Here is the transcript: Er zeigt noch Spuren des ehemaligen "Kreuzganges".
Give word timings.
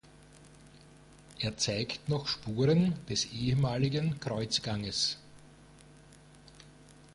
Er 1.37 1.55
zeigt 1.57 2.09
noch 2.09 2.25
Spuren 2.27 2.95
des 3.07 3.25
ehemaligen 3.33 4.19
"Kreuzganges". 4.19 5.19